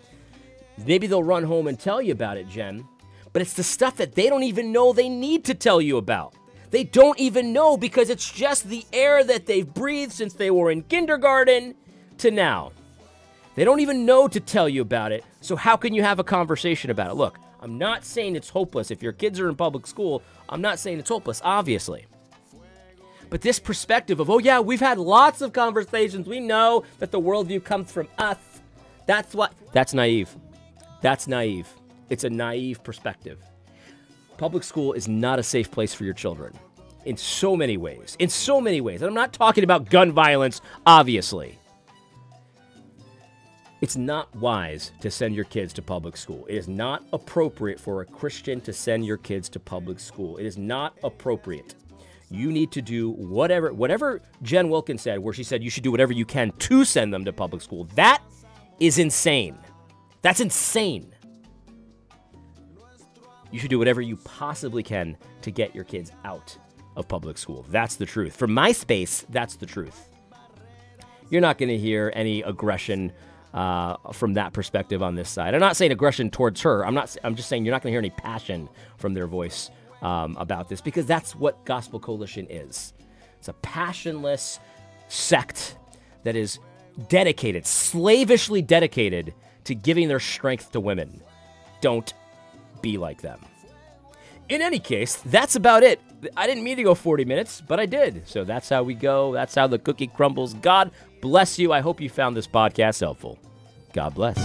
[0.86, 2.88] Maybe they'll run home and tell you about it, Jen.
[3.34, 6.36] But it's the stuff that they don't even know they need to tell you about.
[6.70, 10.70] They don't even know because it's just the air that they've breathed since they were
[10.70, 11.76] in kindergarten
[12.20, 12.72] to now.
[13.56, 16.24] They don't even know to tell you about it, so how can you have a
[16.24, 17.16] conversation about it?
[17.16, 18.92] Look, I'm not saying it's hopeless.
[18.92, 22.06] If your kids are in public school, I'm not saying it's hopeless, obviously.
[23.30, 26.28] But this perspective of, oh, yeah, we've had lots of conversations.
[26.28, 28.38] We know that the worldview comes from us.
[29.06, 29.54] That's what.
[29.72, 30.36] That's naive.
[31.02, 31.68] That's naive.
[32.10, 33.40] It's a naive perspective.
[34.38, 36.54] Public school is not a safe place for your children
[37.06, 38.16] in so many ways.
[38.20, 39.02] In so many ways.
[39.02, 41.58] And I'm not talking about gun violence, obviously.
[43.82, 46.46] It's not wise to send your kids to public school.
[46.48, 50.38] It is not appropriate for a Christian to send your kids to public school.
[50.38, 51.74] It is not appropriate.
[52.30, 55.90] You need to do whatever whatever Jen Wilkins said where she said you should do
[55.90, 57.86] whatever you can to send them to public school.
[57.96, 58.22] That
[58.80, 59.58] is insane.
[60.22, 61.16] That's insane.
[63.50, 66.56] You should do whatever you possibly can to get your kids out
[66.96, 67.66] of public school.
[67.70, 68.36] That's the truth.
[68.36, 70.08] From my space, that's the truth.
[71.32, 73.12] You're not going to hear any aggression
[73.54, 75.54] uh, from that perspective on this side.
[75.54, 76.86] I'm not saying aggression towards her.
[76.86, 77.16] I'm not.
[77.24, 79.70] I'm just saying you're not going to hear any passion from their voice
[80.02, 82.94] um, about this because that's what Gospel Coalition is.
[83.40, 84.60] It's a passionless
[85.08, 85.76] sect
[86.24, 86.60] that is
[87.10, 89.34] dedicated, slavishly dedicated
[89.66, 91.22] to giving their strength to women.
[91.82, 92.14] Don't
[92.82, 93.40] be like them.
[94.50, 96.02] In any case, that's about it.
[96.38, 98.28] I didn't mean to go 40 minutes, but I did.
[98.28, 99.34] So that's how we go.
[99.34, 100.54] That's how the cookie crumbles.
[100.56, 100.92] God
[101.22, 101.74] bless you.
[101.74, 103.40] I hope you found this podcast helpful.
[103.94, 104.38] God bless.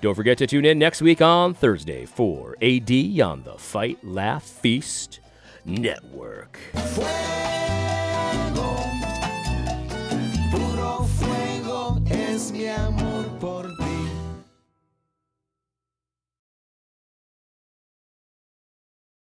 [0.00, 2.90] Don't forget to tune in next week on Thursday for AD
[3.20, 5.20] on the Fight Laugh Feast
[5.64, 6.58] Network.